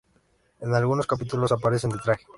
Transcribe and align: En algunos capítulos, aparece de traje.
En 0.61 0.73
algunos 0.73 1.05
capítulos, 1.05 1.51
aparece 1.51 1.87
de 1.87 1.99
traje. 1.99 2.25